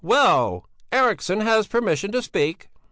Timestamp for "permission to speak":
1.67-2.69